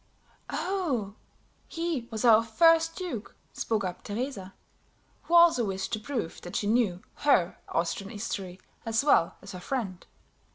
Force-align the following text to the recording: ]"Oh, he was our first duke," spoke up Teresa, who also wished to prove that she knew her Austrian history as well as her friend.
]"Oh, 0.49 1.13
he 1.67 2.07
was 2.09 2.25
our 2.25 2.41
first 2.43 2.95
duke," 2.95 3.35
spoke 3.53 3.83
up 3.83 4.03
Teresa, 4.03 4.55
who 5.25 5.35
also 5.35 5.63
wished 5.65 5.93
to 5.93 5.99
prove 5.99 6.41
that 6.41 6.55
she 6.55 6.65
knew 6.65 7.03
her 7.17 7.59
Austrian 7.69 8.09
history 8.09 8.59
as 8.83 9.05
well 9.05 9.35
as 9.43 9.51
her 9.51 9.59
friend. 9.59 10.07